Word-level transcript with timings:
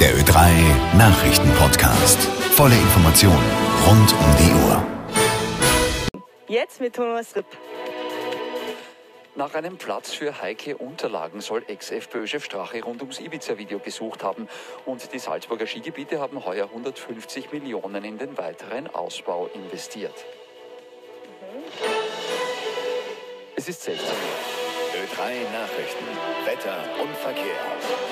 Der 0.00 0.12
Ö3 0.16 0.96
Nachrichten-Podcast. 0.98 2.20
Volle 2.56 2.74
Informationen 2.74 3.44
rund 3.86 4.12
um 4.12 4.36
die 4.38 4.52
Uhr. 4.66 4.86
Jetzt 6.48 6.80
mit 6.80 6.96
Thomas 6.96 7.36
Ripp. 7.36 7.46
Nach 9.36 9.54
einem 9.54 9.76
Platz 9.76 10.12
für 10.12 10.42
heikle 10.42 10.76
Unterlagen 10.76 11.40
soll 11.40 11.62
Ex-FPÖ-Chef 11.68 12.44
Strache 12.44 12.82
rund 12.82 13.02
ums 13.02 13.20
Ibiza-Video 13.20 13.78
gesucht 13.78 14.24
haben. 14.24 14.48
Und 14.84 15.12
die 15.12 15.18
Salzburger 15.20 15.66
Skigebiete 15.66 16.18
haben 16.20 16.44
heuer 16.44 16.66
150 16.66 17.52
Millionen 17.52 18.04
in 18.04 18.18
den 18.18 18.36
weiteren 18.36 18.92
Ausbau 18.92 19.48
investiert. 19.54 20.24
Es 23.54 23.68
ist 23.68 23.82
16 23.84 24.08
Uhr. 24.08 24.64
Ö3 24.94 25.52
Nachrichten. 25.52 26.04
Wetter 26.46 26.82
und 27.00 27.16
Verkehr. 27.16 28.03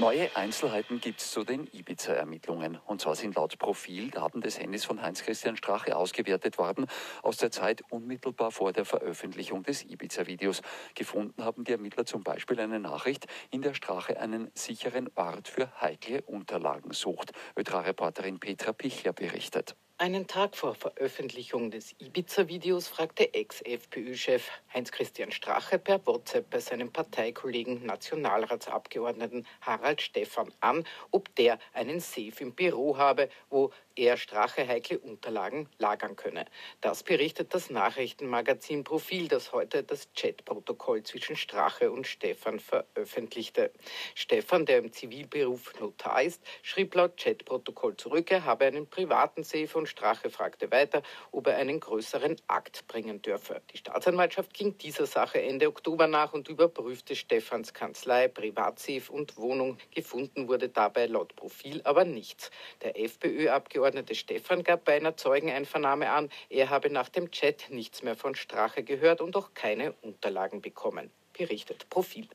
Neue 0.00 0.36
Einzelheiten 0.36 1.00
gibt 1.00 1.20
es 1.20 1.32
zu 1.32 1.42
den 1.42 1.66
Ibiza-Ermittlungen. 1.72 2.78
Und 2.86 3.00
zwar 3.00 3.16
sind 3.16 3.34
laut 3.34 3.58
Profil 3.58 4.12
Daten 4.12 4.40
des 4.40 4.60
Handys 4.60 4.84
von 4.84 5.02
Heinz-Christian 5.02 5.56
Strache 5.56 5.96
ausgewertet 5.96 6.56
worden 6.56 6.86
aus 7.24 7.38
der 7.38 7.50
Zeit 7.50 7.82
unmittelbar 7.90 8.52
vor 8.52 8.72
der 8.72 8.84
Veröffentlichung 8.84 9.64
des 9.64 9.84
Ibiza-Videos. 9.84 10.62
Gefunden 10.94 11.44
haben 11.44 11.64
die 11.64 11.72
Ermittler 11.72 12.06
zum 12.06 12.22
Beispiel 12.22 12.60
eine 12.60 12.78
Nachricht, 12.78 13.26
in 13.50 13.60
der 13.60 13.74
Strache 13.74 14.20
einen 14.20 14.52
sicheren 14.54 15.10
Ort 15.16 15.48
für 15.48 15.68
heikle 15.80 16.22
Unterlagen 16.22 16.92
sucht. 16.92 17.32
Ötra-Reporterin 17.56 18.38
Petra 18.38 18.72
Pichler 18.72 19.12
berichtet. 19.12 19.74
Einen 20.00 20.28
Tag 20.28 20.54
vor 20.54 20.76
Veröffentlichung 20.76 21.72
des 21.72 21.92
Ibiza-Videos 21.98 22.86
fragte 22.86 23.34
Ex-FPÖ-Chef 23.34 24.48
Heinz-Christian 24.72 25.32
Strache 25.32 25.76
per 25.80 26.06
WhatsApp 26.06 26.48
bei 26.50 26.60
seinem 26.60 26.92
Parteikollegen 26.92 27.84
Nationalratsabgeordneten 27.84 29.44
Harald 29.60 30.00
Stephan 30.00 30.54
an, 30.60 30.84
ob 31.10 31.34
der 31.34 31.58
einen 31.72 31.98
Safe 31.98 32.32
im 32.38 32.54
Büro 32.54 32.96
habe, 32.96 33.28
wo 33.50 33.72
er 33.96 34.16
Strache 34.16 34.68
heikle 34.68 35.00
Unterlagen 35.00 35.68
lagern 35.78 36.14
könne. 36.14 36.44
Das 36.80 37.02
berichtet 37.02 37.52
das 37.52 37.68
Nachrichtenmagazin 37.68 38.84
Profil, 38.84 39.26
das 39.26 39.50
heute 39.50 39.82
das 39.82 40.08
Chatprotokoll 40.14 41.02
zwischen 41.02 41.34
Strache 41.34 41.90
und 41.90 42.06
Stephan 42.06 42.60
veröffentlichte. 42.60 43.72
Stephan, 44.14 44.64
der 44.64 44.78
im 44.78 44.92
Zivilberuf 44.92 45.74
Notar 45.80 46.22
ist, 46.22 46.40
schrieb 46.62 46.94
laut 46.94 47.16
Chatprotokoll 47.16 47.96
zurück, 47.96 48.30
er 48.30 48.44
habe 48.44 48.66
einen 48.66 48.86
privaten 48.86 49.42
Safe 49.42 49.76
und 49.76 49.87
Strache 49.88 50.30
fragte 50.30 50.70
weiter, 50.70 51.02
ob 51.32 51.48
er 51.48 51.56
einen 51.56 51.80
größeren 51.80 52.36
Akt 52.46 52.86
bringen 52.86 53.20
dürfe. 53.20 53.60
Die 53.72 53.78
Staatsanwaltschaft 53.78 54.54
ging 54.54 54.78
dieser 54.78 55.06
Sache 55.06 55.42
Ende 55.42 55.66
Oktober 55.66 56.06
nach 56.06 56.32
und 56.32 56.48
überprüfte 56.48 57.16
Stephans 57.16 57.74
Kanzlei, 57.74 58.28
Privatsafe 58.28 59.12
und 59.12 59.36
Wohnung. 59.36 59.76
Gefunden 59.92 60.48
wurde 60.48 60.68
dabei 60.68 61.06
laut 61.06 61.34
Profil 61.34 61.80
aber 61.84 62.04
nichts. 62.04 62.50
Der 62.82 62.98
FPÖ-Abgeordnete 62.98 63.88
Abgeordnete 63.88 64.14
Stephan 64.14 64.64
gab 64.64 64.84
bei 64.84 64.96
einer 64.96 65.16
Zeugeneinvernahme 65.16 66.10
an, 66.10 66.28
er 66.50 66.68
habe 66.68 66.90
nach 66.90 67.08
dem 67.08 67.30
Chat 67.30 67.70
nichts 67.70 68.02
mehr 68.02 68.16
von 68.16 68.34
Strache 68.34 68.82
gehört 68.82 69.20
und 69.20 69.34
auch 69.34 69.54
keine 69.54 69.92
Unterlagen 70.02 70.60
bekommen. 70.60 71.10
Berichtet 71.32 71.88
Profil. 71.88 72.28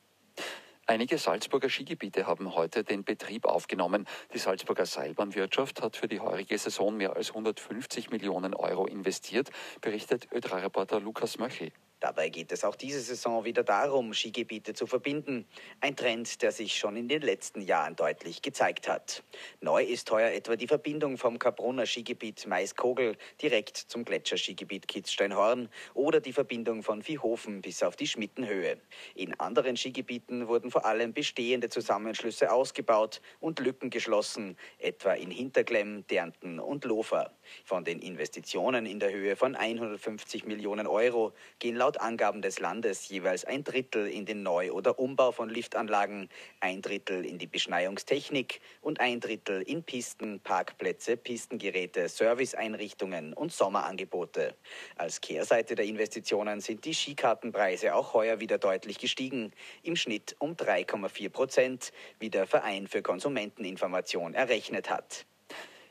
Einige 0.86 1.18
Salzburger 1.18 1.70
Skigebiete 1.70 2.28
haben 2.28 2.56
heute 2.56 2.84
den 2.84 3.06
Betrieb 3.06 3.46
aufgenommen. 3.46 4.06
Die 4.34 4.38
Salzburger 4.38 4.86
Seilbahnwirtschaft 4.86 5.82
hat 5.82 5.96
für 5.96 6.10
die 6.10 6.20
heurige 6.20 6.58
Saison 6.58 6.98
mehr 6.98 7.16
als 7.16 7.30
150 7.30 8.10
Millionen 8.10 8.54
Euro 8.54 8.86
investiert, 8.86 9.50
berichtet 9.80 10.28
Ö3-Reporter 10.34 11.00
Lukas 11.00 11.38
Möchel. 11.38 11.72
Dabei 12.04 12.28
geht 12.28 12.52
es 12.52 12.66
auch 12.66 12.76
diese 12.76 13.00
Saison 13.00 13.46
wieder 13.46 13.64
darum, 13.64 14.14
Skigebiete 14.14 14.74
zu 14.74 14.88
verbinden. 14.88 15.48
Ein 15.80 15.96
Trend, 15.96 16.42
der 16.42 16.52
sich 16.52 16.78
schon 16.78 16.98
in 16.98 17.08
den 17.08 17.22
letzten 17.22 17.62
Jahren 17.62 17.96
deutlich 17.96 18.42
gezeigt 18.42 18.90
hat. 18.90 19.24
Neu 19.62 19.82
ist 19.86 20.12
heuer 20.12 20.32
etwa 20.32 20.58
die 20.58 20.68
Verbindung 20.68 21.18
vom 21.18 21.40
Kabrunner 21.40 21.86
Skigebiet 21.86 22.46
Maiskogel 22.46 23.16
direkt 23.42 23.78
zum 23.78 24.04
Gletscherskigebiet 24.04 24.90
Kitzsteinhorn 24.90 25.70
oder 25.94 26.20
die 26.20 26.34
Verbindung 26.34 26.84
von 26.84 27.02
Viehhofen 27.02 27.62
bis 27.62 27.82
auf 27.82 27.96
die 27.96 28.08
Schmittenhöhe. 28.08 28.82
In 29.16 29.40
anderen 29.40 29.78
Skigebieten 29.78 30.50
wurden 30.50 30.72
vor 30.72 30.84
allem 30.84 31.14
bestehende 31.14 31.70
Zusammenschlüsse 31.70 32.52
ausgebaut 32.52 33.22
und 33.40 33.62
Lücken 33.62 33.90
geschlossen, 33.90 34.58
etwa 34.78 35.14
in 35.14 35.32
Hinterklemm, 35.32 36.06
Dernten 36.08 36.60
und 36.60 36.84
Lofer. 36.84 37.32
Von 37.64 37.86
den 37.86 38.00
Investitionen 38.00 38.86
in 38.86 39.00
der 39.00 39.14
Höhe 39.14 39.38
von 39.38 39.56
150 39.56 40.44
Millionen 40.44 40.86
Euro 40.86 41.32
gehen 41.60 41.78
laut 41.78 41.93
laut 41.94 42.02
Angaben 42.02 42.42
des 42.42 42.60
Landes 42.60 43.08
jeweils 43.10 43.46
ein 43.46 43.64
Drittel 43.64 44.08
in 44.08 44.26
den 44.26 44.42
Neu- 44.42 44.72
oder 44.72 44.98
Umbau 44.98 45.32
von 45.32 45.50
Liftanlagen, 45.50 46.28
ein 46.60 46.82
Drittel 46.82 47.24
in 47.24 47.38
die 47.38 47.46
Beschneiungstechnik 47.46 48.62
und 48.82 49.00
ein 49.00 49.20
Drittel 49.20 49.62
in 49.62 49.84
Pisten, 49.84 50.40
Parkplätze, 50.40 51.18
Pistengeräte, 51.18 52.10
Serviceeinrichtungen 52.10 53.34
und 53.34 53.52
Sommerangebote. 53.52 54.56
Als 54.96 55.22
Kehrseite 55.22 55.76
der 55.76 55.86
Investitionen 55.86 56.62
sind 56.62 56.84
die 56.86 56.96
Skikartenpreise 56.96 57.94
auch 57.94 58.14
heuer 58.14 58.40
wieder 58.40 58.58
deutlich 58.58 58.98
gestiegen, 58.98 59.52
im 59.84 59.96
Schnitt 59.96 60.36
um 60.40 60.56
3,4 60.56 61.30
Prozent, 61.30 61.92
wie 62.20 62.32
der 62.32 62.48
Verein 62.48 62.88
für 62.88 63.04
Konsumenteninformation 63.04 64.34
errechnet 64.34 64.90
hat. 64.90 65.28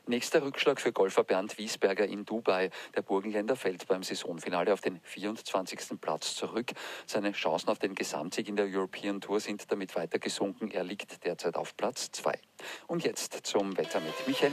Nächster 0.05 0.43
Rückschlag 0.43 0.81
für 0.81 0.91
Golfer 0.91 1.23
Bernd 1.23 1.57
Wiesberger 1.57 2.05
in 2.05 2.25
Dubai. 2.25 2.71
Der 2.93 3.01
Burgenländer 3.01 3.55
fällt 3.55 3.87
beim 3.87 4.03
Saisonfinale 4.03 4.73
auf 4.73 4.81
den 4.81 4.99
24. 5.03 6.01
Platz 6.01 6.35
zurück. 6.35 6.71
Seine 7.05 7.31
Chancen 7.31 7.69
auf 7.69 7.79
den 7.79 7.95
Gesamtsieg 7.95 8.49
in 8.49 8.57
der 8.57 8.65
European 8.65 9.21
Tour 9.21 9.39
sind 9.39 9.71
damit 9.71 9.95
weiter 9.95 10.19
gesunken. 10.19 10.71
Er 10.71 10.83
liegt 10.83 11.23
derzeit 11.23 11.55
auf 11.55 11.77
Platz 11.77 12.11
2. 12.11 12.37
Und 12.87 13.05
jetzt 13.05 13.45
zum 13.45 13.77
Wetter 13.77 14.01
mit 14.01 14.27
Michael 14.27 14.51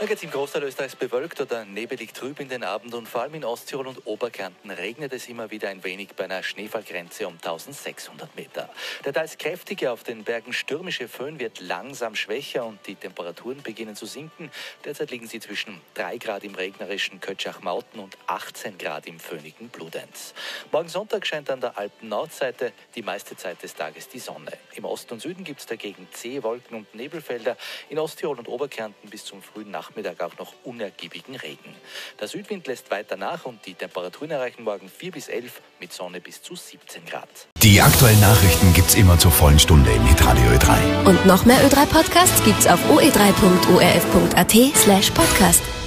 geht 0.00 0.16
es 0.16 0.22
im 0.22 0.30
Großteil 0.30 0.62
Österreichs 0.62 0.94
bewölkt 0.94 1.40
oder 1.40 1.64
nebelig 1.64 2.12
trüb 2.12 2.38
in 2.38 2.48
den 2.48 2.62
Abend 2.62 2.94
und 2.94 3.08
vor 3.08 3.22
allem 3.22 3.34
in 3.34 3.44
Osttirol 3.44 3.88
und 3.88 4.06
Oberkärnten 4.06 4.70
regnet 4.70 5.12
es 5.12 5.28
immer 5.28 5.50
wieder 5.50 5.70
ein 5.70 5.82
wenig 5.82 6.10
bei 6.16 6.24
einer 6.24 6.44
Schneefallgrenze 6.44 7.26
um 7.26 7.34
1600 7.34 8.34
Meter. 8.36 8.70
Der 9.04 9.12
teils 9.12 9.38
kräftige, 9.38 9.90
auf 9.90 10.04
den 10.04 10.22
Bergen 10.22 10.52
stürmische 10.52 11.08
Föhn 11.08 11.40
wird 11.40 11.60
langsam 11.60 12.14
schwächer 12.14 12.64
und 12.64 12.86
die 12.86 12.94
Temperaturen 12.94 13.62
beginnen 13.62 13.96
zu 13.96 14.06
sinken. 14.06 14.50
Derzeit 14.84 15.10
liegen 15.10 15.26
sie 15.26 15.40
zwischen 15.40 15.80
3 15.94 16.18
Grad 16.18 16.44
im 16.44 16.54
regnerischen 16.54 17.20
Kötschach-Mauten 17.20 18.00
und 18.00 18.16
18 18.26 18.78
Grad 18.78 19.06
im 19.06 19.18
föhnigen 19.20 19.68
Bludenz. 19.68 20.34
Morgen 20.72 20.88
Sonntag 20.88 21.26
scheint 21.26 21.50
an 21.50 21.60
der 21.60 21.78
Alpen-Nordseite 21.78 22.72
die 22.94 23.02
meiste 23.02 23.36
Zeit 23.36 23.62
des 23.62 23.74
Tages 23.74 24.08
die 24.08 24.18
Sonne. 24.18 24.52
Im 24.74 24.84
Osten 24.84 25.14
und 25.14 25.20
Süden 25.20 25.44
gibt 25.44 25.60
es 25.60 25.66
dagegen 25.66 26.08
zähe 26.12 26.42
Wolken 26.42 26.76
und 26.76 26.94
Nebelfelder. 26.94 27.56
In 27.88 27.98
Osttirol 27.98 28.38
und 28.38 28.48
Oberkärnten 28.48 29.10
bis 29.10 29.24
zum 29.24 29.42
frühen 29.42 29.70
Nachmittag 29.70 30.20
auch 30.22 30.36
noch 30.38 30.52
unergiebigen 30.64 31.36
Regen. 31.36 31.74
Der 32.20 32.28
Südwind 32.28 32.66
lässt 32.66 32.90
weiter 32.90 33.16
nach 33.16 33.44
und 33.44 33.64
die 33.66 33.74
Temperaturen 33.74 34.30
erreichen 34.30 34.64
morgen 34.64 34.88
4 34.88 35.12
bis 35.12 35.28
11 35.28 35.60
mit 35.80 35.92
Sonne 35.92 36.20
bis 36.20 36.42
zu 36.42 36.54
17 36.56 37.04
Grad. 37.06 37.28
Die 37.62 37.80
aktuellen 37.80 38.20
Nachrichten 38.20 38.72
gibt's 38.72 38.94
immer 38.94 39.18
zur 39.18 39.30
vollen 39.30 39.58
Stunde 39.58 39.90
im 39.90 40.06
Hitradio 40.06 40.44
Ö3. 40.50 41.06
Und 41.06 41.26
noch 41.26 41.44
mehr 41.44 41.60
Ö3 41.68 41.86
Podcasts 41.86 42.42
gibt's 42.44 42.66
auf 42.66 42.80
oe3.orf.at 42.90 44.57
slash 44.66 45.10
podcast. 45.12 45.77